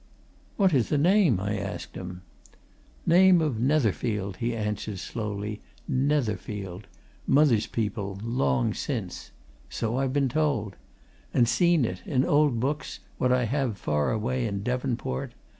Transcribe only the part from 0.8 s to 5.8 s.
the name?" I asked him. "Name of Netherfield," he answered, slowly.